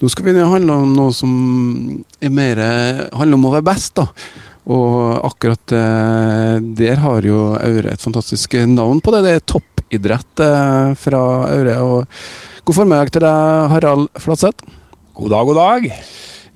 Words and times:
Nå 0.00 0.10
skal 0.12 0.28
vi 0.28 0.36
handle 0.40 0.80
om 0.82 0.92
noe 0.96 1.14
som 1.14 1.32
er 2.20 2.34
mer 2.34 2.60
handler 3.14 3.38
om 3.38 3.48
å 3.48 3.56
være 3.56 3.68
best, 3.70 3.96
da. 3.98 4.10
Og 4.66 5.26
akkurat 5.28 5.74
eh, 5.78 6.56
der 6.78 7.02
har 7.04 7.26
jo 7.26 7.54
Aure 7.54 7.92
et 7.92 8.02
fantastisk 8.02 8.56
navn 8.66 9.00
på 9.02 9.14
det. 9.14 9.22
Det 9.22 9.34
er 9.36 9.44
toppidrett 9.54 10.42
eh, 10.42 10.94
fra 10.98 11.22
Aure. 11.52 11.76
Og 11.86 12.64
god 12.66 12.78
formiddag 12.80 13.12
til 13.14 13.22
deg, 13.22 13.68
Harald 13.74 14.08
Flatseth. 14.18 14.66
God 15.16 15.32
dag, 15.32 15.46
god 15.46 15.60
dag. 15.60 15.86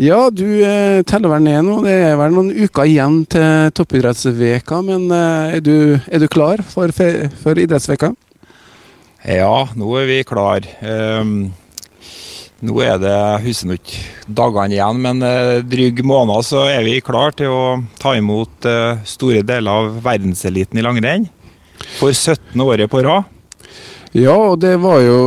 Ja, 0.00 0.18
du 0.32 0.46
eh, 0.64 1.04
teller 1.06 1.36
vel 1.36 1.46
ned 1.46 1.62
nå. 1.68 1.78
Det 1.86 1.94
er 2.08 2.18
vel 2.18 2.34
noen 2.34 2.50
uker 2.56 2.90
igjen 2.90 3.22
til 3.30 3.70
toppidrettsveka, 3.78 4.80
men 4.88 5.06
er, 5.14 5.60
du, 5.62 5.76
er, 6.00 6.18
du, 6.18 6.26
klar 6.32 6.64
for, 6.66 6.90
for 6.90 7.62
idrettsveka? 7.62 8.10
Ja, 9.22 9.68
nå 9.76 9.94
er 10.00 10.08
vi 10.08 10.22
klar. 10.26 10.66
Um, 10.80 11.52
nå 12.60 12.76
er 12.84 12.98
det 13.00 13.16
husker 13.44 13.76
ikke 13.78 14.32
dagene 14.36 14.76
igjen, 14.76 15.02
men 15.04 15.24
eh, 15.24 15.58
dryg 15.64 16.02
måned 16.06 16.44
så 16.44 16.66
er 16.68 16.84
vi 16.84 16.98
klar 17.04 17.32
til 17.36 17.52
å 17.54 17.64
ta 18.00 18.14
imot 18.18 18.68
eh, 18.68 19.00
store 19.08 19.42
deler 19.46 19.70
av 19.72 20.00
verdenseliten 20.04 20.80
i 20.80 20.84
langrenn. 20.84 21.28
For 21.96 22.12
17 22.12 22.60
året 22.60 22.90
på 22.92 23.00
rad. 23.06 23.28
Ja, 24.10 24.34
og 24.34 24.58
det 24.58 24.72
var 24.82 24.98
jo 25.04 25.18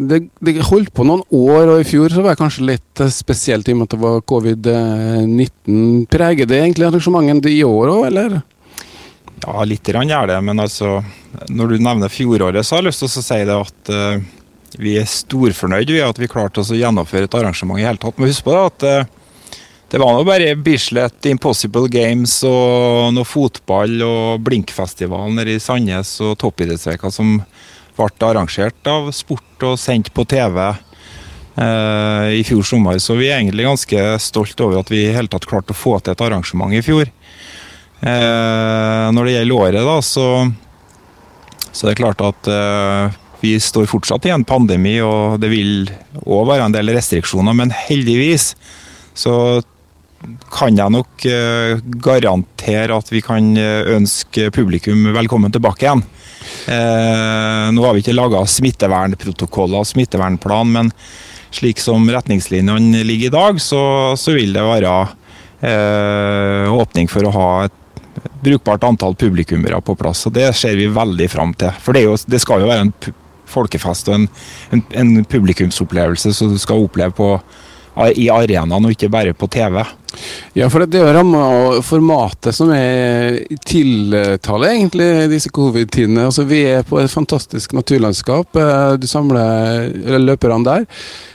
det, 0.00 0.22
det, 0.40 0.54
holdt 0.64 0.94
på 0.96 1.04
noen 1.04 1.22
år, 1.28 1.74
og 1.74 1.82
i 1.82 1.86
fjor 1.86 2.08
så 2.08 2.22
var 2.24 2.32
det 2.32 2.40
kanskje 2.40 2.68
litt 2.70 3.02
eh, 3.04 3.12
spesielt 3.12 3.68
i 3.68 3.74
og 3.74 3.82
med 3.82 3.88
at 3.88 3.94
det 3.94 4.02
var 4.02 4.24
covid-19. 4.32 6.06
Preger 6.10 6.48
det 6.48 6.62
egentlig 6.62 6.88
arrangementet 6.88 7.52
i 7.52 7.60
år 7.68 7.92
òg, 7.92 8.06
eller? 8.08 8.40
Ja, 9.44 9.58
litt 9.68 9.84
grann 9.84 10.08
gjør 10.08 10.30
det, 10.30 10.38
men 10.46 10.62
altså 10.62 11.02
Når 11.52 11.74
du 11.74 11.82
nevner 11.82 12.08
fjoråret, 12.08 12.64
så 12.64 12.76
har 12.76 12.84
jeg 12.84 12.88
lyst 12.88 13.02
til 13.02 13.10
å 13.10 13.24
si 13.26 13.38
det 13.44 13.56
at 13.58 13.90
uh, 13.92 14.24
vi 14.80 14.96
er 15.00 15.10
storfornøyd 15.10 15.92
med 15.94 16.06
at 16.06 16.20
vi 16.20 16.30
klarte 16.30 16.62
oss 16.62 16.72
å 16.74 16.78
gjennomføre 16.78 17.28
et 17.28 17.36
arrangement 17.38 17.80
i 17.80 17.86
hele 17.86 18.00
tatt. 18.00 18.18
Men 18.18 18.30
husk 18.30 18.46
på 18.46 18.54
det 18.54 18.64
at 18.70 18.86
uh, 18.88 19.24
det 19.94 20.00
var 20.02 20.16
nå 20.16 20.24
bare 20.26 20.56
Bislett 20.58 21.26
Impossible 21.30 21.86
Games 21.92 22.40
og 22.48 23.12
noe 23.14 23.28
fotball 23.28 24.00
og 24.02 24.40
Blinkfestivalen 24.42 25.36
nede 25.38 25.54
i 25.54 25.62
Sandnes 25.62 26.16
og 26.24 26.34
Toppidrettsveka 26.40 27.12
som 27.14 27.36
ble 27.94 28.26
arrangert 28.26 28.90
av 28.90 29.12
sport 29.14 29.62
og 29.68 29.78
sendt 29.78 30.10
på 30.10 30.24
TV 30.26 30.58
eh, 30.66 32.28
i 32.40 32.42
fjor 32.42 32.66
sommer. 32.66 32.98
Så 32.98 33.14
vi 33.20 33.28
er 33.28 33.38
egentlig 33.38 33.68
ganske 33.68 34.02
stolt 34.18 34.66
over 34.66 34.82
at 34.82 34.90
vi 34.90 35.04
i 35.04 35.14
hele 35.14 35.30
tatt 35.30 35.46
klarte 35.46 35.76
å 35.76 35.78
få 35.78 36.00
til 36.00 36.16
et 36.16 36.24
arrangement 36.26 36.74
i 36.74 36.82
fjor. 36.82 37.06
Eh, 38.02 39.04
når 39.14 39.28
det 39.28 39.36
gjelder 39.36 39.60
året, 39.60 39.86
da, 39.86 39.98
så, 40.02 40.26
så 41.70 41.86
det 41.86 41.94
er 41.94 42.02
klart 42.02 42.24
at 42.32 42.50
eh, 42.50 43.20
vi 43.44 43.54
står 43.60 43.86
fortsatt 43.90 44.26
i 44.28 44.32
en 44.34 44.46
pandemi, 44.48 44.96
og 45.04 45.38
det 45.42 45.52
vil 45.52 45.86
òg 46.24 46.48
være 46.48 46.68
en 46.68 46.74
del 46.74 46.94
restriksjoner. 46.96 47.56
Men 47.56 47.74
heldigvis 47.74 48.52
så 49.14 49.36
kan 50.54 50.78
jeg 50.78 50.92
nok 50.94 51.26
eh, 51.28 51.82
garantere 52.00 52.96
at 52.96 53.10
vi 53.12 53.20
kan 53.24 53.52
eh, 53.60 53.90
ønske 53.92 54.48
publikum 54.54 55.10
velkommen 55.12 55.52
tilbake 55.52 55.84
igjen. 55.84 56.04
Eh, 56.72 57.66
nå 57.76 57.84
har 57.84 57.94
vi 57.94 58.04
ikke 58.04 58.16
laga 58.16 58.44
smittevernprotokoller 58.48 59.84
og 59.84 59.90
smittevernplan, 59.90 60.72
men 60.72 60.92
slik 61.54 61.82
som 61.82 62.08
retningslinjene 62.10 63.04
ligger 63.06 63.28
i 63.28 63.34
dag, 63.36 63.60
så, 63.62 63.82
så 64.18 64.34
vil 64.34 64.56
det 64.56 64.64
være 64.64 64.94
eh, 65.60 66.72
åpning 66.72 67.10
for 67.12 67.28
å 67.28 67.34
ha 67.34 67.48
et 67.66 67.80
brukbart 68.44 68.84
antall 68.84 69.16
publikummere 69.18 69.80
på 69.84 69.96
plass. 69.98 70.26
og 70.28 70.34
Det 70.36 70.50
ser 70.56 70.76
vi 70.78 70.88
veldig 70.92 71.28
fram 71.32 71.54
til. 71.58 71.72
For 71.84 71.96
det, 71.96 72.04
jo, 72.06 72.16
det 72.28 72.40
skal 72.42 72.64
jo 72.64 72.70
være 72.70 72.88
en 72.88 72.94
folkefest 73.54 74.10
og 74.10 74.18
en, 74.20 74.28
en, 74.74 74.84
en 74.94 75.24
publikumsopplevelse 75.24 76.34
som 76.34 76.52
du 76.52 76.58
skal 76.60 76.84
oppleve 76.84 77.14
på 77.16 77.30
i 78.14 78.30
arenaen 78.32 78.86
og 78.88 78.94
ikke 78.94 79.12
bare 79.12 79.34
på 79.36 79.48
TV. 79.52 79.82
Ja, 80.54 80.68
for 80.70 80.84
det 80.86 81.00
er 81.00 81.08
jo 81.08 81.14
ramma 81.16 81.42
og 81.58 81.84
formatet 81.86 82.54
som 82.54 82.70
er 82.74 83.40
tiltale 83.66 84.70
egentlig 84.70 85.28
disse 85.32 85.50
covid-tidene. 85.54 86.28
Altså, 86.28 86.46
vi 86.48 86.62
er 86.70 86.86
på 86.86 87.00
et 87.02 87.12
fantastisk 87.12 87.74
naturlandskap. 87.74 88.54
Eh, 88.54 88.96
du 89.00 89.06
samler 89.10 89.90
løperne 90.22 90.66
der. 90.66 90.86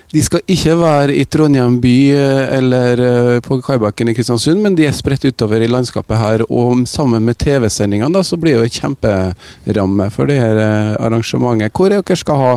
De 0.10 0.24
skal 0.26 0.42
ikke 0.50 0.74
være 0.80 1.18
i 1.20 1.26
Trondheim 1.30 1.78
by 1.84 1.96
eh, 2.16 2.46
eller 2.58 3.04
eh, 3.06 3.42
på 3.46 3.60
Kaibakken 3.66 4.10
i 4.10 4.16
Kristiansund, 4.18 4.64
men 4.64 4.78
de 4.80 4.88
er 4.88 4.96
spredt 4.96 5.28
utover 5.28 5.62
i 5.62 5.70
landskapet 5.70 6.18
her. 6.18 6.46
Og 6.48 6.88
sammen 6.90 7.28
med 7.28 7.38
TV-sendingene 7.44 8.24
så 8.26 8.40
blir 8.40 8.58
det 8.58 8.70
jo 8.70 8.80
kjemperamme 8.80 10.10
for 10.16 10.32
det 10.32 10.40
her 10.40 10.64
arrangementet. 10.96 11.76
Hvor 11.76 11.92
er 11.92 12.00
dere 12.00 12.24
skal 12.24 12.42
ha 12.42 12.56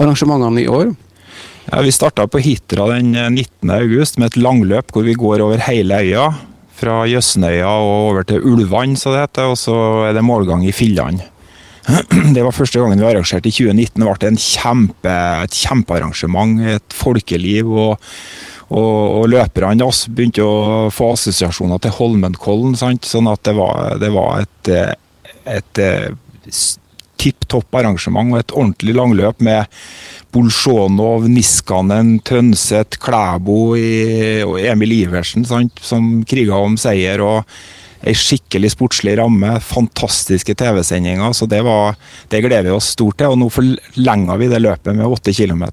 arrangementene 0.00 0.64
i 0.64 0.68
år? 0.72 0.96
Ja, 1.72 1.80
vi 1.80 1.92
starta 1.92 2.26
på 2.26 2.38
Hitra 2.42 2.88
den 2.90 3.12
19. 3.12 3.70
august 3.70 4.16
med 4.18 4.32
et 4.32 4.36
langløp 4.42 4.88
hvor 4.90 5.04
vi 5.06 5.12
går 5.14 5.42
over 5.44 5.60
hele 5.62 6.00
øya. 6.02 6.24
Fra 6.80 7.04
Jøssenøya 7.06 7.68
og 7.68 7.90
over 8.08 8.26
til 8.26 8.42
Ulvann, 8.42 8.96
så 8.98 9.12
det 9.14 9.20
heter, 9.20 9.52
og 9.52 9.58
så 9.60 9.76
er 10.08 10.16
det 10.16 10.24
målgang 10.26 10.64
i 10.66 10.72
Filland. 10.74 11.20
Det 12.34 12.42
var 12.42 12.56
første 12.56 12.80
gangen 12.80 12.98
vi 12.98 13.06
arrangerte 13.06 13.50
i 13.50 13.54
2019. 13.54 14.02
Det 14.02 14.18
ble 14.18 14.32
kjempe, 14.42 15.14
et 15.44 15.58
kjempearrangement, 15.60 16.58
et 16.74 16.96
folkeliv. 16.96 17.70
og, 17.70 18.10
og, 18.70 19.20
og 19.20 19.30
løperne 19.30 19.90
begynte 20.10 20.42
å 20.42 20.90
få 20.94 21.12
assosiasjoner 21.14 21.78
til 21.84 21.94
Holmenkollen. 22.00 22.74
Sant? 22.80 23.06
Sånn 23.06 23.30
at 23.30 23.44
det 23.46 23.54
var, 23.60 23.94
det 24.02 24.10
var 24.16 24.42
et, 24.42 24.72
et, 25.44 25.84
et 25.84 26.89
tipp 27.20 27.44
topp 27.50 27.76
arrangement 27.80 28.32
og 28.32 28.40
et 28.40 28.54
ordentlig 28.56 28.94
langløp 28.96 29.42
med 29.44 29.68
Bolsjonov, 30.32 31.26
Niskanen, 31.30 32.16
Tønseth, 32.26 33.00
Klæbo 33.02 33.74
og 33.74 34.56
Emil 34.62 34.96
Iversen 35.02 35.44
sant, 35.48 35.82
som 35.84 36.20
kriga 36.28 36.58
om 36.58 36.78
seier. 36.80 37.22
og 37.24 37.44
Ei 38.00 38.14
skikkelig 38.16 38.70
sportslig 38.72 39.18
ramme, 39.18 39.58
fantastiske 39.60 40.54
TV-sendinger. 40.56 41.34
så 41.36 41.44
det, 41.44 41.60
var, 41.66 41.98
det, 42.32 42.40
gleder 42.40 42.70
vi 42.70 42.72
oss 42.72 42.94
stort 42.94 43.18
til. 43.20 43.28
og 43.28 43.36
Nå 43.36 43.50
forlenger 43.52 44.40
vi 44.40 44.48
det 44.48 44.62
løpet 44.62 44.96
med 44.96 45.04
åtte 45.04 45.34
km. 45.36 45.66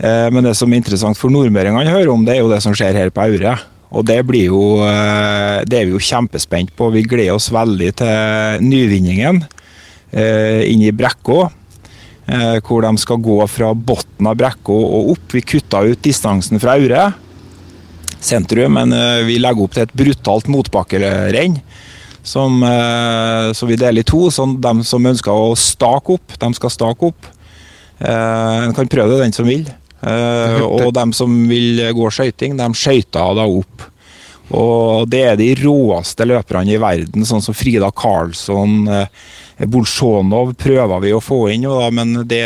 Eh, 0.00 0.28
men 0.32 0.46
det 0.46 0.54
som 0.56 0.72
er 0.72 0.80
interessant 0.80 1.20
for 1.20 1.32
nordmøringene 1.32 1.92
å 1.92 1.98
høre 1.98 2.14
om, 2.14 2.24
det 2.24 2.38
er 2.38 2.40
jo 2.40 2.48
det 2.48 2.62
som 2.64 2.72
skjer 2.72 2.96
her 2.96 3.12
på 3.12 3.26
Aure. 3.26 3.58
Og 3.90 4.06
det, 4.06 4.20
blir 4.24 4.48
jo, 4.48 4.62
eh, 4.86 5.60
det 5.68 5.82
er 5.82 5.90
vi 5.90 5.92
jo 5.92 6.00
kjempespent 6.08 6.72
på. 6.78 6.88
Vi 6.94 7.04
gleder 7.04 7.36
oss 7.36 7.50
veldig 7.52 7.92
til 8.00 8.64
nyvinningen 8.64 9.44
inn 10.12 10.82
i 10.82 10.92
brekka. 10.94 11.50
Eh, 12.30 12.60
hvor 12.62 12.84
de 12.84 12.92
skal 13.00 13.18
gå 13.18 13.40
fra 13.50 13.72
bunnen 13.74 14.28
av 14.30 14.38
brekka 14.38 14.74
og 14.74 15.14
opp. 15.16 15.32
Vi 15.34 15.42
kutta 15.42 15.82
ut 15.82 16.02
distansen 16.04 16.60
fra 16.62 16.76
Aure 16.78 17.10
sentrum, 18.20 18.76
men 18.76 18.92
eh, 18.94 19.24
vi 19.26 19.40
legger 19.40 19.64
opp 19.64 19.74
til 19.74 19.86
et 19.86 19.96
brutalt 19.96 20.50
motbakkerenn. 20.52 21.58
Som, 22.22 22.60
eh, 22.62 23.50
som, 23.56 23.70
vi 23.70 23.78
deler 23.80 24.04
i 24.04 24.06
to. 24.06 24.26
Så 24.30 24.46
de 24.62 24.74
som 24.86 25.10
ønsker 25.10 25.32
å 25.32 25.56
stake 25.58 26.18
opp, 26.18 26.36
de 26.38 26.50
skal 26.58 26.74
stake 26.76 27.10
opp. 27.10 27.30
En 28.00 28.72
kan 28.72 28.88
prøve 28.88 29.12
det, 29.12 29.24
den 29.26 29.34
som 29.36 29.48
vil. 29.48 29.66
Og 30.80 30.92
de 30.96 31.02
som 31.12 31.34
vil 31.50 31.82
gå 31.92 32.06
skøyting, 32.14 32.54
de 32.56 32.68
skøyter 32.78 33.34
da 33.36 33.44
opp. 33.44 33.84
Og 34.56 35.10
det 35.10 35.20
er 35.32 35.36
de 35.36 35.50
råeste 35.60 36.24
løperne 36.24 36.72
i 36.72 36.80
verden, 36.80 37.26
sånn 37.28 37.44
som 37.44 37.56
Frida 37.56 37.90
Karlsson, 37.92 38.88
Bolsjunov 39.68 40.54
prøver 40.60 41.02
vi 41.04 41.12
å 41.12 41.20
få 41.20 41.42
inn, 41.52 41.66
men 41.92 42.22
det 42.28 42.44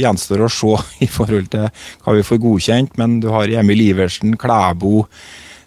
gjenstår 0.00 0.44
å 0.44 0.50
se 0.50 0.74
i 1.06 1.10
forhold 1.10 1.50
til 1.52 1.68
hva 2.04 2.16
vi 2.16 2.26
får 2.26 2.42
godkjent. 2.42 2.98
Men 3.00 3.20
du 3.22 3.30
har 3.34 3.52
Emil 3.60 3.84
Iversen, 3.86 4.36
Klæbo, 4.40 5.04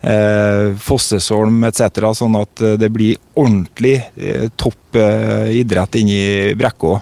eh, 0.01 0.73
Fossesholm 0.83 1.63
etc. 1.69 2.11
Sånn 2.17 2.37
at 2.39 2.65
det 2.81 2.91
blir 2.93 3.19
ordentlig 3.37 3.99
eh, 4.15 4.49
topp 4.59 4.99
eh, 4.99 5.53
idrett 5.61 6.01
inni 6.01 6.21
Brekkå. 6.57 6.97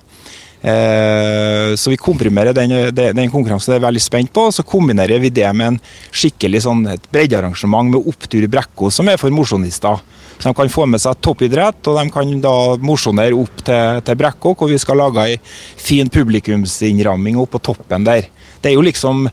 Eh, 0.62 1.76
så 1.78 1.92
vi 1.92 1.98
komprimerer 2.02 2.56
den, 2.56 2.74
den 2.96 3.32
konkurransen 3.34 3.76
jeg 3.76 3.82
er 3.82 3.88
veldig 3.88 4.04
spent 4.04 4.34
på. 4.34 4.48
Så 4.54 4.66
kombinerer 4.68 5.22
vi 5.22 5.34
det 5.34 5.48
med 5.54 5.74
en 5.74 5.80
skikkelig 6.12 6.64
sånn 6.66 6.86
breddearrangement 7.12 7.94
med 7.94 8.12
opptur 8.14 8.46
i 8.46 8.52
Brekko, 8.52 8.92
som 8.94 9.10
er 9.12 9.20
for 9.22 9.34
mosjonister. 9.34 10.02
Så 10.36 10.50
de 10.50 10.56
kan 10.58 10.72
få 10.72 10.86
med 10.90 11.00
seg 11.00 11.20
toppidrett, 11.24 11.80
og 11.88 12.00
de 12.00 12.12
kan 12.12 12.32
da 12.44 12.56
mosjonere 12.84 13.38
opp 13.40 13.62
til, 13.64 14.02
til 14.06 14.20
Brekko, 14.20 14.56
hvor 14.60 14.72
vi 14.72 14.80
skal 14.82 15.00
lage 15.00 15.28
ei 15.30 15.38
fin 15.80 16.12
publikumsinnramming 16.12 17.40
opp 17.40 17.56
på 17.56 17.64
toppen 17.72 18.08
der. 18.08 18.28
Det 18.62 18.72
er 18.72 18.76
jo 18.76 18.84
liksom 18.86 19.30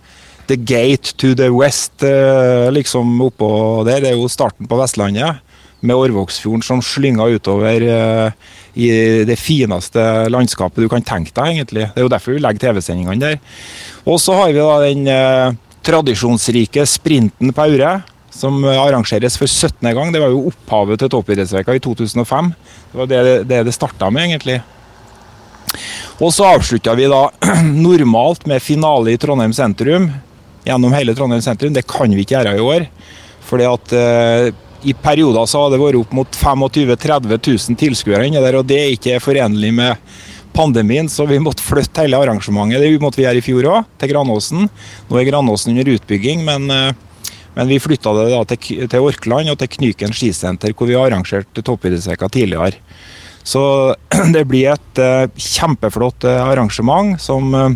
the 0.50 0.56
gate 0.56 1.16
to 1.16 1.34
the 1.38 1.48
west, 1.54 2.02
eh, 2.02 2.70
liksom 2.70 3.18
oppå 3.24 3.48
der. 3.88 4.04
Det 4.04 4.12
er 4.12 4.20
jo 4.20 4.30
starten 4.30 4.68
på 4.68 4.78
Vestlandet, 4.78 5.42
med 5.82 5.98
Årvågsfjorden 5.98 6.64
som 6.64 6.82
slynger 6.84 7.36
utover 7.36 7.84
eh, 7.84 8.50
i 8.74 8.88
det 9.28 9.36
fineste 9.36 10.00
landskapet 10.32 10.84
du 10.84 10.88
kan 10.90 11.04
tenke 11.04 11.34
deg, 11.34 11.58
egentlig. 11.58 11.88
Det 11.90 12.00
er 12.00 12.06
jo 12.06 12.12
derfor 12.12 12.36
vi 12.36 12.42
legger 12.42 12.68
TV-sendingene 12.68 13.20
der. 13.20 13.38
Og 14.06 14.20
så 14.22 14.36
har 14.38 14.54
vi 14.54 14.62
da 14.62 14.78
den 14.86 15.10
eh, 15.10 15.58
tradisjonsrike 15.84 16.86
sprinten 16.88 17.52
på 17.52 17.66
Aure 17.66 17.98
som 18.32 18.62
arrangeres 18.64 19.36
for 19.36 19.50
17. 19.50 19.92
gang. 19.92 20.12
Det 20.12 20.22
var 20.22 20.32
jo 20.32 20.46
opphavet 20.48 21.02
til 21.02 21.10
Toppidrettsveka 21.12 21.76
i 21.76 21.82
2005. 21.84 22.52
Det 22.92 23.00
var 23.02 23.10
det 23.10 23.24
det, 23.50 23.64
det 23.68 23.74
starta 23.76 24.08
med, 24.10 24.30
egentlig. 24.30 24.62
Og 26.22 26.32
så 26.34 26.46
avslutta 26.54 26.94
vi 26.96 27.10
da 27.10 27.26
normalt 27.88 28.46
med 28.48 28.62
finale 28.62 29.14
i 29.14 29.20
Trondheim 29.20 29.54
sentrum 29.56 30.10
gjennom 30.66 30.94
hele 30.94 31.14
Trondheim 31.18 31.42
sentrum. 31.44 31.74
Det 31.74 31.86
kan 31.88 32.12
vi 32.12 32.24
ikke 32.24 32.38
gjøre 32.38 32.56
i 32.56 32.66
år. 32.66 32.86
fordi 33.42 33.64
at 33.68 33.92
eh, 33.92 34.54
i 34.82 34.94
perioder 34.94 35.46
så 35.46 35.64
har 35.64 35.72
det 35.72 35.80
vært 35.80 36.00
opp 36.00 36.12
mot 36.16 36.36
25 36.36 36.68
000-30 36.96 37.38
000 37.38 37.78
tilskuere 37.78 38.26
inne 38.28 38.42
der, 38.42 38.58
og 38.58 38.66
det 38.68 38.78
er 38.80 38.94
ikke 38.96 39.20
forenlig 39.22 39.72
med 39.76 40.12
pandemien, 40.52 41.08
så 41.08 41.26
vi 41.26 41.40
måtte 41.40 41.64
flytte 41.64 42.04
hele 42.04 42.18
arrangementet. 42.20 42.82
Det 42.82 43.00
måtte 43.02 43.20
vi 43.20 43.26
gjøre 43.26 43.40
i 43.40 43.44
fjor 43.44 43.68
òg, 43.72 43.88
til 44.00 44.12
Granåsen. 44.12 44.68
Nå 45.08 45.18
er 45.18 45.28
Granåsen 45.28 45.72
under 45.72 45.92
utbygging, 45.94 46.44
men, 46.44 46.68
eh, 46.70 47.30
men 47.56 47.70
vi 47.70 47.80
flytta 47.80 48.12
det 48.18 48.26
da 48.32 48.42
til, 48.52 48.84
til 48.88 49.06
Orkland 49.08 49.52
og 49.52 49.58
til 49.60 49.72
Knyken 49.76 50.14
skisenter, 50.16 50.74
hvor 50.76 50.90
vi 50.90 50.98
har 50.98 51.08
arrangert 51.08 51.48
toppidrettsveka 51.56 52.28
tidligere. 52.32 52.82
Så 53.42 53.94
det 54.34 54.44
blir 54.46 54.74
et 54.74 55.02
uh, 55.02 55.26
kjempeflott 55.34 56.28
uh, 56.28 56.44
arrangement 56.44 57.18
som 57.20 57.54
uh, 57.54 57.72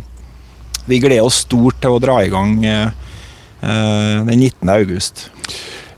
vi 0.87 1.01
gleder 1.03 1.27
oss 1.27 1.41
stort 1.43 1.81
til 1.83 1.97
å 1.97 2.03
dra 2.03 2.21
i 2.23 2.31
gang 2.31 2.61
den 2.63 4.29
19. 4.31 4.69
august. 4.71 5.25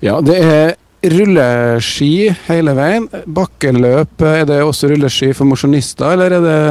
Ja, 0.01 0.15
det 0.25 0.37
er 0.41 0.71
rulleski 1.03 2.29
hele 2.49 2.75
veien. 2.79 3.09
Bakkeløp, 3.27 4.23
er 4.27 4.47
det 4.49 4.63
også 4.65 4.93
rulleski 4.93 5.33
for 5.37 5.49
mosjonister, 5.49 6.15
eller 6.15 6.39
er 6.39 6.47
det 6.47 6.63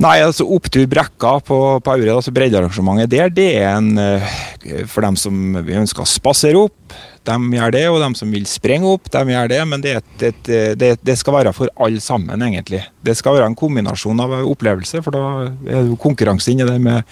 Nei, 0.00 0.22
altså 0.24 0.46
opptur 0.48 0.86
brekka 0.88 1.34
på, 1.44 1.56
på 1.84 1.92
Aure, 1.92 2.14
altså 2.16 2.32
breddearrangementet 2.34 3.10
der, 3.12 3.28
det 3.30 3.48
er 3.60 3.74
en 3.76 4.86
for 4.88 5.04
dem 5.04 5.18
som 5.20 5.58
vi 5.66 5.76
ønsker 5.78 6.02
å 6.02 6.08
spasere 6.08 6.58
opp. 6.58 6.94
De 7.28 7.36
gjør 7.54 7.74
det, 7.74 7.82
og 7.90 8.00
de 8.02 8.08
som 8.18 8.32
vil 8.34 8.46
sprenge 8.48 8.88
opp, 8.88 9.10
de 9.12 9.34
gjør 9.34 9.50
det. 9.52 9.60
Men 9.68 9.84
det, 9.84 9.94
det, 10.18 10.32
det, 10.80 10.90
det 11.04 11.16
skal 11.20 11.36
være 11.36 11.52
for 11.54 11.70
alle 11.76 12.02
sammen, 12.02 12.42
egentlig. 12.42 12.82
Det 13.04 13.14
skal 13.18 13.36
være 13.36 13.50
en 13.52 13.58
kombinasjon 13.58 14.24
av 14.24 14.34
opplevelse, 14.40 15.04
for 15.04 15.14
da 15.14 15.24
er 15.70 15.86
det 15.90 16.00
konkurranse 16.02 16.54
inni 16.54 16.66
det 16.66 16.78
med 16.82 17.06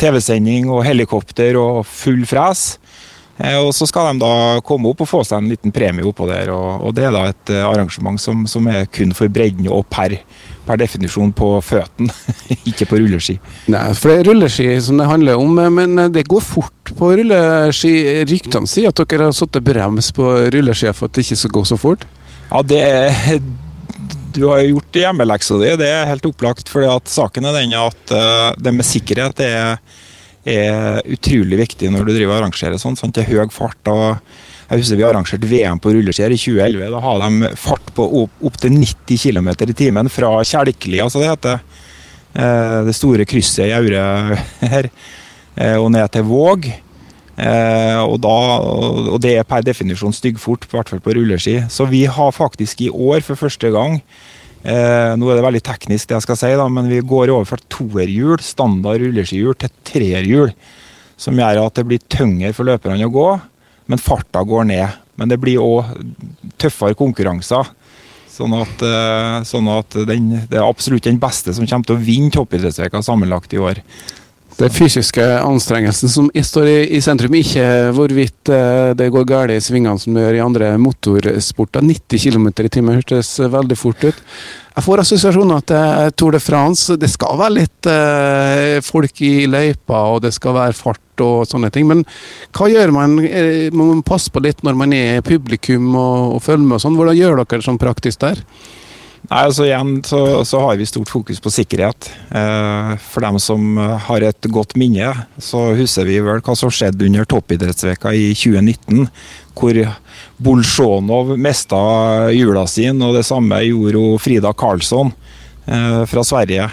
TV-sending 0.00 0.72
og 0.72 0.82
helikopter 0.88 1.60
og 1.60 1.84
full 1.86 2.24
fres. 2.26 2.72
Eh, 3.42 3.58
og 3.58 3.74
Så 3.74 3.88
skal 3.90 4.12
de 4.12 4.22
da 4.22 4.60
komme 4.64 4.92
opp 4.92 5.02
og 5.02 5.10
få 5.10 5.22
seg 5.26 5.42
en 5.42 5.50
liten 5.50 5.74
premie 5.74 6.06
oppå 6.06 6.28
der. 6.30 6.52
og, 6.54 6.86
og 6.86 6.94
Det 6.94 7.06
er 7.08 7.14
da 7.14 7.24
et 7.30 7.52
eh, 7.54 7.66
arrangement 7.66 8.20
som, 8.20 8.44
som 8.46 8.68
er 8.70 8.86
kun 8.92 9.14
for 9.16 9.32
bredden 9.32 9.66
og 9.72 9.86
per, 9.90 10.14
per 10.66 10.78
definisjon 10.80 11.32
på 11.34 11.54
føttene, 11.66 12.14
ikke 12.70 12.88
på 12.90 13.00
rulleski. 13.02 13.38
Nei, 13.72 13.88
for 13.98 14.12
det 14.12 14.20
er 14.20 14.30
rulleski 14.30 14.68
som 14.84 15.02
det 15.02 15.10
handler 15.10 15.42
om, 15.42 15.58
eh, 15.58 15.72
men 15.80 16.06
det 16.14 16.28
går 16.30 16.44
fort 16.46 16.94
på 16.94 17.14
rulleski. 17.18 17.96
Ryktene 18.30 18.70
sier 18.70 18.92
at 18.92 19.02
dere 19.02 19.30
har 19.30 19.36
satt 19.36 19.58
brems 19.64 20.12
på 20.14 20.30
rulleski 20.54 20.94
for 20.94 21.10
at 21.10 21.18
det 21.18 21.26
ikke 21.26 21.42
skal 21.42 21.56
gå 21.58 21.66
så 21.72 21.80
fort? 21.80 22.06
Ja, 22.52 22.62
det 22.62 22.80
er 22.86 23.42
du 24.32 24.46
har 24.48 24.62
gjort 24.64 24.96
hjemmeleksa 24.96 25.58
di, 25.60 25.74
det 25.76 25.88
er 25.92 26.06
helt 26.08 26.24
opplagt. 26.24 26.70
fordi 26.72 26.86
at 26.88 27.10
Saken 27.10 27.44
er 27.44 27.58
den 27.58 27.74
at 27.76 28.12
det 28.64 28.72
med 28.72 28.86
sikkerhet 28.88 29.42
er 29.44 29.82
er 30.44 31.02
utrolig 31.06 31.58
viktig 31.60 31.90
når 31.92 32.06
du 32.06 32.14
driver 32.16 32.34
og 32.34 32.40
arrangerer 32.40 32.80
sånn. 32.80 32.96
Sant? 32.98 33.14
Det 33.14 33.24
er 33.24 33.30
høy 33.30 33.52
fart. 33.54 33.78
og 33.90 34.18
jeg 34.72 34.80
husker 34.80 34.96
Vi 34.96 35.04
arrangerte 35.04 35.48
VM 35.50 35.80
på 35.82 35.92
rulleskier 35.92 36.32
i 36.32 36.38
2011. 36.40 36.90
Da 36.94 37.00
har 37.04 37.22
de 37.22 37.50
fart 37.60 37.92
på 37.94 38.06
opptil 38.40 38.72
90 38.78 39.20
km 39.20 39.50
i 39.52 39.76
timen 39.76 40.08
fra 40.08 40.38
Kjelklia, 40.42 41.04
altså 41.04 41.20
det 41.20 41.32
heter. 41.32 41.60
Eh, 42.32 42.78
det 42.86 42.94
store 42.96 43.26
krysset 43.28 43.68
i 43.68 43.74
Aure 43.76 44.38
her, 44.72 44.88
eh, 45.56 45.76
og 45.76 45.90
ned 45.92 46.08
til 46.14 46.24
Våg. 46.24 46.70
Eh, 47.32 48.00
og, 48.00 48.16
da, 48.24 48.36
og 49.12 49.18
det 49.24 49.36
er 49.36 49.48
per 49.48 49.64
definisjon 49.64 50.14
styggfort, 50.16 50.64
i 50.64 50.72
hvert 50.72 50.92
fall 50.92 51.04
på 51.04 51.16
rulleski. 51.18 51.58
Så 51.68 51.88
vi 51.90 52.06
har 52.08 52.32
faktisk 52.32 52.86
i 52.86 52.90
år 52.92 53.20
for 53.26 53.40
første 53.40 53.72
gang 53.74 54.00
Eh, 54.62 55.12
nå 55.18 55.26
er 55.26 55.38
det 55.38 55.44
veldig 55.44 55.62
teknisk, 55.66 56.06
det 56.06 56.20
jeg 56.20 56.24
skal 56.26 56.38
si, 56.38 56.52
da, 56.58 56.68
men 56.70 56.90
vi 56.90 57.00
går 57.02 57.32
over 57.34 57.48
fra 57.48 57.58
toerhjul, 57.72 58.38
standard 58.44 59.02
rulleskihjul, 59.02 59.56
til 59.58 59.72
treerhjul. 59.88 60.54
Som 61.18 61.38
gjør 61.38 61.64
at 61.64 61.78
det 61.78 61.86
blir 61.90 62.02
tyngre 62.10 62.52
for 62.54 62.68
løperne 62.68 63.06
å 63.06 63.12
gå, 63.12 63.28
men 63.90 64.02
farta 64.02 64.44
går 64.46 64.68
ned. 64.70 64.98
Men 65.18 65.30
det 65.30 65.38
blir 65.42 65.62
òg 65.62 65.90
tøffere 66.62 66.96
konkurranser. 66.98 67.68
Sånn 68.32 68.54
at, 68.56 68.80
eh, 68.86 69.42
sånn 69.44 69.68
at 69.74 69.98
den, 70.08 70.30
det 70.48 70.56
er 70.56 70.64
absolutt 70.64 71.04
den 71.04 71.20
beste 71.20 71.52
som 71.52 71.66
kommer 71.68 71.90
til 71.90 71.98
å 71.98 72.04
vinne 72.06 72.32
toppidrettsveka 72.32 73.02
sammenlagt 73.04 73.52
i 73.52 73.60
år. 73.60 73.82
Det 74.58 74.68
fysiske 74.70 75.24
anstrengelsen 75.40 76.10
som 76.12 76.26
står 76.44 76.68
i, 76.68 76.78
i 76.96 77.00
sentrum, 77.02 77.34
ikke 77.38 77.64
hvorvidt 77.96 78.50
eh, 78.52 78.92
det 78.98 79.08
går 79.14 79.24
galt 79.28 79.54
i 79.54 79.60
svingene 79.64 79.98
som 79.98 80.14
det 80.14 80.26
gjør 80.26 80.38
i 80.38 80.42
andre 80.44 80.72
motorsporter. 80.80 81.84
90 81.86 82.26
km 82.26 82.50
i 82.52 82.72
timen 82.72 82.98
hørtes 83.00 83.38
veldig 83.40 83.78
fort 83.80 84.04
ut. 84.04 84.20
Jeg 84.72 84.84
får 84.86 85.02
assosiasjoner 85.02 85.64
til 85.68 86.12
Tour 86.16 86.36
de 86.36 86.40
France. 86.40 86.98
Det 87.00 87.10
skal 87.12 87.40
være 87.40 87.56
litt 87.58 87.88
eh, 87.90 88.76
folk 88.84 89.24
i 89.24 89.32
løypa, 89.50 90.04
og 90.12 90.22
det 90.26 90.34
skal 90.36 90.56
være 90.56 90.76
fart 90.76 91.24
og 91.24 91.48
sånne 91.48 91.72
ting. 91.72 91.88
Men 91.88 92.04
hva 92.56 92.68
gjør 92.72 92.92
man? 92.94 93.16
Man 93.18 93.88
må 93.88 93.98
passe 94.06 94.32
på 94.32 94.44
litt 94.44 94.62
når 94.64 94.78
man 94.78 94.94
er 94.96 95.24
publikum 95.26 95.90
og, 95.96 96.36
og 96.36 96.44
følger 96.44 96.68
med 96.68 96.78
og 96.78 96.84
sånn? 96.86 97.00
Hvordan 97.00 97.18
gjør 97.18 97.42
dere 97.42 97.64
sånn 97.64 97.80
praktisk 97.80 98.24
der? 98.24 98.44
Nei, 99.30 99.44
altså 99.46 99.64
igjen 99.68 100.00
så, 100.04 100.18
så, 100.44 100.58
har 100.64 100.78
vi 100.80 100.86
stort 100.88 101.12
fokus 101.12 101.38
på 101.40 101.52
sikkerhet. 101.54 102.08
Eh, 102.34 102.92
for 103.06 103.22
dem 103.22 103.38
som 103.42 103.78
har 104.08 104.26
et 104.26 104.50
godt 104.50 104.74
minne, 104.80 105.12
så 105.38 105.68
husker 105.78 106.08
vi 106.08 106.18
vel 106.24 106.42
hva 106.42 106.56
som 106.58 106.72
skjedde 106.74 107.06
under 107.06 107.28
toppidrettsveka 107.30 108.12
i 108.18 108.32
2019. 108.34 109.06
Hvor 109.54 109.78
Bolsjunov 110.42 111.36
mista 111.38 111.80
hjula 112.34 112.66
sin, 112.66 113.02
og 113.04 113.14
det 113.14 113.24
samme 113.28 113.62
gjorde 113.62 114.18
Frida 114.24 114.52
Karlsson 114.58 115.12
eh, 115.70 116.02
fra 116.10 116.26
Sverige. 116.26 116.66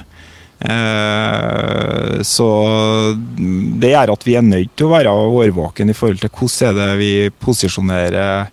Eh, 0.60 2.22
så 2.26 2.50
det 3.80 3.94
gjør 3.94 4.16
at 4.16 4.26
vi 4.28 4.36
er 4.36 4.48
nødt 4.48 4.74
til 4.76 4.90
å 4.90 4.96
være 4.98 5.14
årvåken 5.14 5.94
i 5.94 5.96
forhold 5.96 6.24
til 6.24 6.34
hvordan 6.34 6.72
er 6.72 6.80
det 6.82 6.96
vi 7.00 7.14
posisjonerer 7.46 8.50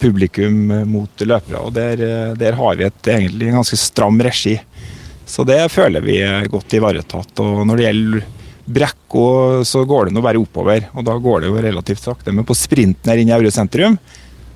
publikum 0.00 0.56
mot 0.90 1.22
løpere. 1.22 1.60
og 1.62 1.72
Der, 1.76 2.00
eh, 2.02 2.34
der 2.34 2.56
har 2.58 2.74
vi 2.76 2.84
et 2.84 3.02
egentlig 3.06 3.52
ganske 3.54 3.76
stram 3.78 4.20
regi. 4.20 4.58
Så 5.26 5.44
det 5.46 5.60
føler 5.72 6.02
vi 6.04 6.18
er 6.20 6.48
godt 6.50 6.74
ivaretatt. 6.74 7.40
og 7.40 7.66
Når 7.66 7.76
det 7.76 7.86
gjelder 7.86 8.24
Brekko, 8.64 9.62
så 9.64 9.84
går 9.84 10.06
det 10.06 10.14
nå 10.14 10.22
bare 10.24 10.40
oppover. 10.40 10.88
og 10.94 11.04
Da 11.04 11.16
går 11.18 11.40
det 11.40 11.48
jo 11.48 11.62
relativt 11.62 12.02
sakte. 12.02 12.32
Men 12.32 12.44
på 12.44 12.56
sprinten 12.56 13.10
her 13.10 13.18
inne 13.18 13.30
i 13.30 13.36
Aure 13.36 13.50
sentrum 13.50 13.98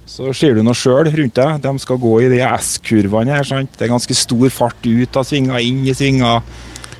så 0.09 0.33
ser 0.33 0.55
du 0.57 0.63
noe 0.65 0.73
sjøl 0.73 1.05
rundt 1.13 1.37
deg. 1.37 1.61
De 1.61 1.79
skal 1.79 1.99
gå 2.01 2.15
i 2.25 2.31
de 2.33 2.41
S-kurvene 2.41 3.37
her. 3.37 3.45
sant? 3.45 3.71
Det 3.77 3.85
er 3.85 3.93
ganske 3.93 4.15
stor 4.17 4.49
fart 4.49 4.87
ut 4.87 5.17
av 5.17 5.27
svinga, 5.29 5.61
inn 5.61 5.85
i 5.87 5.93
svinga. 5.93 6.43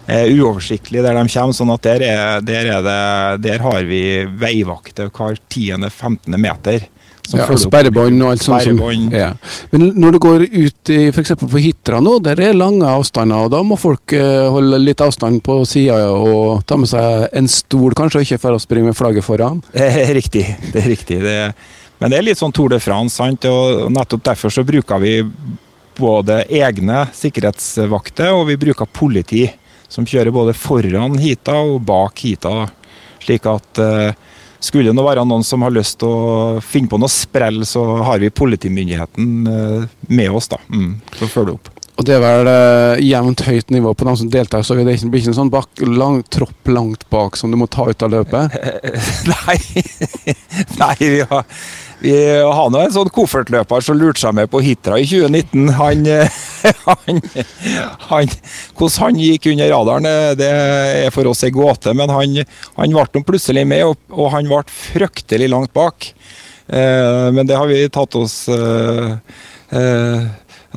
Eh, 0.09 0.29
uoversiktlig 0.37 1.03
der 1.03 1.17
de 1.17 1.29
kommer. 1.29 1.53
sånn 1.57 1.73
at 1.73 1.83
der, 1.83 2.03
er, 2.03 2.41
der, 2.41 2.67
er 2.67 2.83
det, 2.85 3.43
der 3.49 3.59
har 3.65 3.83
vi 3.85 4.25
veivakter 4.25 5.11
hver 5.11 5.41
10.-15. 5.49 6.37
meter. 6.37 6.87
Ja, 7.37 7.47
Sperrebånd 7.61 8.23
og 8.25 8.31
alt 8.33 8.45
sånt. 8.45 8.65
Som, 8.65 9.09
ja. 9.13 9.33
Men 9.73 9.91
når 10.01 10.17
du 10.17 10.19
går 10.23 10.45
ut 10.49 10.93
i 10.95 11.01
f.eks. 11.11 11.35
på 11.43 11.61
Hitra 11.61 12.01
nå, 12.05 12.17
der 12.25 12.41
er 12.41 12.57
lange 12.57 12.89
avstander, 12.89 13.45
og 13.45 13.53
da 13.53 13.61
må 13.67 13.77
folk 13.81 14.15
uh, 14.17 14.49
holde 14.55 14.81
litt 14.81 15.03
avstand 15.05 15.43
på 15.45 15.61
sida 15.69 15.99
og 16.15 16.65
ta 16.69 16.79
med 16.81 16.89
seg 16.89 17.29
en 17.37 17.51
stol, 17.53 17.93
kanskje, 17.99 18.23
og 18.23 18.29
ikke 18.29 18.41
for 18.47 18.57
å 18.57 18.63
springe 18.63 18.89
med 18.91 18.99
flagget 18.99 19.27
foran? 19.27 19.61
Det 19.79 19.89
er 20.07 20.15
riktig. 20.17 20.45
det 20.73 20.83
er 20.83 20.89
riktig. 20.89 21.21
Det, 21.23 21.37
men 21.99 22.13
det 22.13 22.19
er 22.19 22.27
litt 22.31 22.41
sånn 22.41 22.55
Tour 22.55 22.73
de 22.73 22.79
France, 22.83 23.17
sant? 23.19 23.45
og 23.51 23.89
nettopp 23.93 24.25
derfor 24.31 24.55
så 24.55 24.65
bruker 24.67 25.01
vi 25.03 25.17
både 25.99 26.45
egne 26.55 27.05
sikkerhetsvakter, 27.15 28.33
og 28.37 28.47
vi 28.53 28.59
bruker 28.61 28.87
politi, 28.87 29.45
som 29.91 30.07
kjører 30.07 30.35
både 30.35 30.55
foran 30.57 31.19
hita 31.19 31.57
og 31.65 31.81
bak 31.89 32.23
hita. 32.23 32.69
Slik 33.25 33.49
at 33.51 33.83
uh, 33.83 34.29
skulle 34.61 34.91
det 34.91 34.97
nå 34.97 35.05
være 35.07 35.25
noen 35.29 35.45
som 35.47 35.63
har 35.67 35.75
lyst 35.75 36.01
til 36.03 36.11
å 36.11 36.61
finne 36.65 36.91
på 36.91 37.01
noe 37.01 37.13
sprell, 37.13 37.65
så 37.69 37.85
har 38.07 38.23
vi 38.23 38.31
politimyndigheten 38.35 39.35
eh, 39.53 39.99
med 40.11 40.35
oss 40.35 40.51
da, 40.51 40.61
mm, 40.69 40.95
for 41.15 41.27
å 41.29 41.35
følge 41.35 41.59
opp. 41.59 41.75
Og 41.99 42.07
det 42.07 42.15
er 42.15 42.21
vel 42.23 42.47
uh, 42.47 43.01
jevnt 43.03 43.41
høyt 43.43 43.73
nivå 43.75 43.91
på 43.99 44.07
dem 44.07 44.17
som 44.21 44.29
deltar, 44.31 44.63
så 44.63 44.77
det 44.79 44.85
blir 44.87 45.19
ikke 45.19 45.33
en 45.33 45.39
sånn 45.41 45.51
bak, 45.51 45.83
lang, 45.83 46.21
tropp 46.31 46.71
langt 46.71 47.03
bak 47.11 47.35
som 47.37 47.51
du 47.51 47.59
må 47.59 47.67
ta 47.67 47.89
ut 47.89 48.05
av 48.07 48.13
løpet? 48.13 48.55
Nei, 49.33 49.57
Nei 50.79 50.95
vi 51.01 51.25
har 51.27 51.43
vi 52.01 52.15
har 52.41 52.71
nå 52.71 52.81
en 52.81 52.95
sånn 52.95 53.11
koffertløper 53.15 53.83
som 53.83 53.99
lurte 53.99 54.23
seg 54.23 54.37
med 54.39 54.51
på 54.53 54.61
Hitra 54.63 54.99
i 55.03 55.07
2019. 55.09 55.73
Han, 55.79 56.05
han, 56.87 57.23
han, 58.09 58.35
hvordan 58.79 58.99
han 59.03 59.23
gikk 59.23 59.49
under 59.53 59.73
radaren, 59.75 60.11
det 60.39 60.51
er 60.51 61.15
for 61.15 61.31
oss 61.31 61.43
en 61.47 61.55
gåte. 61.57 61.95
Men 61.99 62.13
han, 62.15 62.37
han 62.79 62.95
ble 62.95 63.25
plutselig 63.27 63.67
med, 63.67 63.87
og, 63.89 63.99
og, 64.15 64.29
han 64.37 64.51
ble 64.51 64.63
fryktelig 64.71 65.51
langt 65.51 65.75
bak. 65.77 66.13
Eh, 66.69 67.29
men 67.33 67.49
det 67.49 67.57
har 67.57 67.67
vi 67.71 67.81
tatt 67.91 68.15
oss 68.19 68.43
eh, 68.53 69.17
eh, 69.75 70.29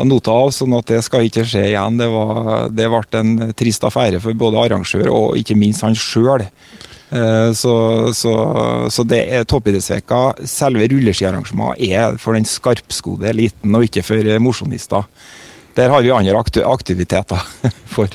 nota 0.07 0.31
av, 0.31 0.53
sånn 0.55 0.73
at 0.77 0.87
det 0.89 1.01
skal 1.05 1.27
ikke 1.27 1.45
skje 1.47 1.67
igjen. 1.73 1.99
Det, 1.99 2.07
var, 2.11 2.69
det 2.71 2.87
ble 2.91 3.03
en 3.19 3.33
trist 3.57 3.83
affære 3.87 4.21
for 4.23 4.37
både 4.37 4.61
arrangør 4.65 5.11
og 5.11 5.41
ikke 5.41 5.59
minst 5.59 5.85
han 5.85 5.97
sjøl. 5.97 6.47
Eh, 7.11 7.51
så, 7.53 7.75
så, 8.15 8.33
så 8.89 9.03
det 9.03 9.21
er 9.35 9.47
toppidrettsveka. 9.49 10.21
Selve 10.47 10.87
rulleskiarrangementet 10.93 11.91
er 11.91 12.17
for 12.21 12.37
den 12.37 12.47
skarpskodde 12.47 13.29
eliten, 13.33 13.75
og 13.75 13.87
ikke 13.87 14.05
for 14.07 14.33
mosjonister. 14.43 15.07
Der 15.75 15.91
har 15.91 16.03
vi 16.03 16.11
andre 16.11 16.39
aktiviteter 16.67 17.47
for. 17.95 18.11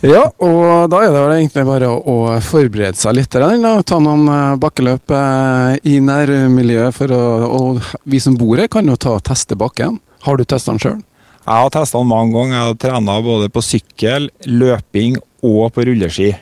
Ja, 0.00 0.22
og 0.40 0.88
da 0.88 1.02
er 1.04 1.10
det 1.12 1.20
vel 1.20 1.34
egentlig 1.34 1.64
bare 1.68 1.88
å, 1.92 2.14
forberede 2.40 2.96
seg 2.96 3.18
litt. 3.18 3.36
Da. 3.36 3.74
Ta 3.84 4.00
noen 4.00 4.24
eh, 4.32 4.56
bakkeløp 4.60 5.12
eh, 5.16 5.74
i 5.92 5.98
nærmiljøet. 6.04 6.96
For 6.96 7.12
å, 7.12 7.22
og 7.48 7.92
vi 8.08 8.20
som 8.22 8.36
bor 8.40 8.60
her, 8.60 8.70
kan 8.72 8.88
jo 8.88 8.96
ta 9.00 9.16
og 9.18 9.24
teste 9.28 9.58
bakken. 9.60 9.98
Har 10.24 10.36
du 10.36 10.44
testa 10.44 10.72
den 10.72 10.80
sjøl? 10.80 11.00
Jeg 11.40 11.56
har 11.56 11.72
testa 11.72 12.00
den 12.00 12.08
mange 12.08 12.36
ganger. 12.36 12.56
Jeg 12.56 12.68
har 12.68 12.80
trena 12.84 13.18
både 13.24 13.52
på 13.52 13.64
sykkel, 13.64 14.30
løping 14.48 15.20
og 15.44 15.68
på 15.76 15.84
rulleski. 15.88 16.32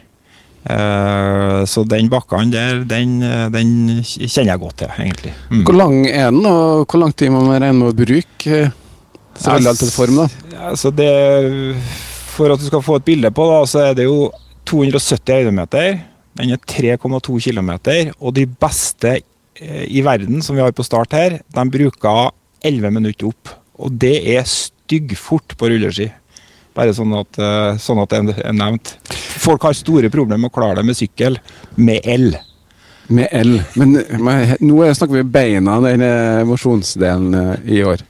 Eh, 0.69 1.63
så 1.71 1.85
den 1.89 2.11
bakken 2.13 2.53
der, 2.53 2.83
den, 2.89 3.23
den, 3.55 3.71
kjenner 4.05 4.53
jeg 4.53 4.63
godt 4.65 4.83
til, 4.83 4.93
egentlig. 5.07 5.33
Mm. 5.49 5.63
Hvor 5.65 5.79
lang 5.79 5.97
er 6.11 6.29
den, 6.35 6.45
og 6.45 6.85
hvor 6.85 7.03
lang 7.05 7.17
tid 7.17 7.33
må 7.33 7.47
man 7.47 7.63
regne 7.63 7.79
med 7.79 7.95
å 7.95 7.97
bruke? 8.03 8.61
Så 9.39 9.55
veldig 9.55 9.73
alt 9.73 9.83
til 9.85 9.95
form, 9.95 10.21
da. 10.25 10.29
Altså 10.69 10.91
det 10.93 11.11
for 12.39 12.55
at 12.55 12.63
du 12.63 12.69
skal 12.69 12.85
få 12.85 12.99
et 12.99 13.07
bilde 13.09 13.31
på, 13.35 13.47
da, 13.51 13.63
så 13.67 13.89
er 13.89 13.97
det 13.99 14.07
jo 14.07 14.29
270 14.69 15.41
høydemeter. 15.41 15.99
Den 16.39 16.55
er 16.55 16.63
3,2 16.71 17.41
km. 17.49 17.73
Og 18.21 18.35
de 18.37 18.47
beste 18.47 19.17
eh, 19.19 19.87
i 19.89 20.05
verden 20.07 20.45
som 20.45 20.59
vi 20.59 20.63
har 20.63 20.75
på 20.77 20.87
start 20.87 21.17
her, 21.19 21.41
de 21.43 21.67
bruker 21.75 22.31
11 22.67 22.95
minutter 22.95 23.31
opp. 23.33 23.55
Og 23.79 23.95
det 23.95 24.17
er 24.37 24.47
styggfort 24.47 25.57
på 25.59 25.73
rulleski. 25.73 26.11
Bare 26.79 26.95
sånn 26.95 27.15
at, 27.19 27.39
eh, 27.43 27.79
sånn 27.83 27.99
at 28.05 28.13
det 28.15 28.37
er 28.45 28.55
nevnt. 28.55 28.95
Folk 29.43 29.67
har 29.67 29.75
store 29.75 30.11
problemer 30.15 30.47
med 30.47 30.53
å 30.53 30.55
klare 30.55 30.79
det 30.79 30.87
med 30.87 30.99
sykkel 30.99 31.41
med 31.75 32.07
el. 32.07 32.29
Med 33.09 33.33
el. 33.35 33.57
Men, 33.75 33.97
nå 34.63 34.85
snakker 34.95 35.19
vi 35.19 35.25
beina, 35.27 35.81
den 35.83 36.05
mosjonsdelen 36.47 37.35
eh, 37.35 37.75
i 37.79 37.83
år. 37.83 38.07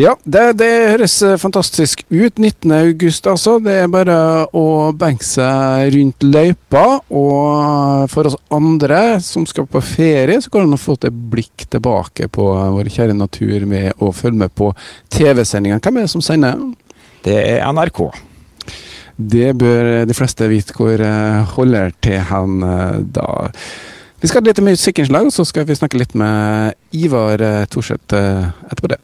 Ja, 0.00 0.14
det, 0.24 0.54
det, 0.56 0.68
høres 0.94 1.18
eh, 1.22 1.36
fantastisk 1.36 2.00
ut. 2.08 2.38
19.8, 2.40 3.28
altså. 3.28 3.58
Det 3.60 3.74
er 3.82 3.90
bare 3.92 4.16
å 4.56 4.92
benke 4.96 5.26
seg 5.26 5.92
rundt 5.92 6.24
løypa. 6.24 6.84
Og 7.12 8.08
for 8.12 8.30
oss 8.30 8.38
andre 8.52 9.20
som 9.24 9.44
skal 9.48 9.68
på 9.68 9.82
ferie, 9.84 10.40
så 10.40 10.52
kan 10.52 10.70
man 10.70 10.80
få 10.80 10.96
et 10.96 11.12
blikk 11.12 11.66
tilbake 11.72 12.30
på 12.32 12.46
vår 12.76 12.88
kjære 12.94 13.18
natur 13.18 13.68
med 13.68 13.92
å 14.00 14.12
følge 14.16 14.46
med 14.46 14.54
på 14.56 14.70
TV-sendingene. 15.12 15.82
Hvem 15.84 16.00
er 16.00 16.08
det 16.08 16.14
som 16.14 16.24
sender? 16.24 16.56
Det 17.22 17.38
er 17.38 17.62
NRK. 17.72 18.02
Det 19.16 19.52
bør 19.58 19.90
de 20.08 20.16
fleste 20.16 20.48
vite 20.50 20.74
hvor 20.76 21.02
eh, 21.04 21.54
holder 21.54 21.94
til 22.02 22.18
hen 22.30 22.62
eh, 22.66 22.98
da. 23.14 23.28
Vi 24.22 24.30
skal 24.30 24.42
ha 24.42 24.48
litt 24.48 24.62
musikkinnslag, 24.62 25.28
og 25.28 25.34
så 25.34 25.46
skal 25.46 25.66
vi 25.68 25.78
snakke 25.78 25.98
litt 25.98 26.14
med 26.18 26.76
Ivar 26.94 27.42
Thorseth 27.70 28.14
etterpå 28.14 28.92
det. 28.94 29.00